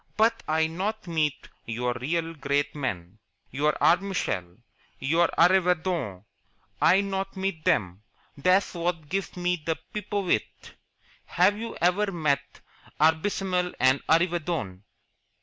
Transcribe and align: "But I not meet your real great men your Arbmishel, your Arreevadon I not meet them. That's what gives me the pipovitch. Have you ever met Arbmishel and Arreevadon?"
"But 0.17 0.41
I 0.47 0.65
not 0.65 1.05
meet 1.05 1.47
your 1.67 1.93
real 1.93 2.33
great 2.33 2.73
men 2.73 3.19
your 3.51 3.73
Arbmishel, 3.73 4.57
your 4.97 5.27
Arreevadon 5.37 6.25
I 6.81 7.01
not 7.01 7.37
meet 7.37 7.63
them. 7.65 8.01
That's 8.35 8.73
what 8.73 9.09
gives 9.09 9.37
me 9.37 9.61
the 9.63 9.77
pipovitch. 9.93 10.73
Have 11.25 11.55
you 11.55 11.77
ever 11.79 12.11
met 12.11 12.61
Arbmishel 12.99 13.75
and 13.79 14.01
Arreevadon?" 14.07 14.81